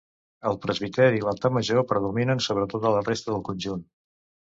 El 0.51 0.55
presbiteri 0.61 1.19
i 1.19 1.21
l'altar 1.27 1.51
major 1.57 1.83
predominen 1.91 2.41
sobre 2.45 2.65
tota 2.73 2.95
la 2.95 3.05
resta 3.09 3.33
del 3.35 3.45
conjunt. 3.51 3.85